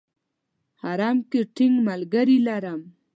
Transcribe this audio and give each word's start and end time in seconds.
حرم 0.81 1.17
کې 1.31 1.41
ټینګ 1.55 1.75
ملګري 1.87 2.37
لري. 2.47 2.73